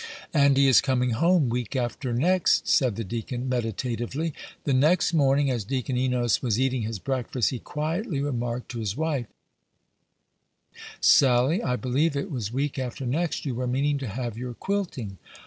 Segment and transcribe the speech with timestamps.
[0.33, 4.33] "And he is coming home week after next," said the deacon, meditatively.
[4.63, 8.97] The next morning, as Deacon Enos was eating his breakfast, he quietly remarked to his
[8.97, 9.27] wife,
[10.99, 15.19] "Sally, I believe it was week after next you were meaning to have your quilting?"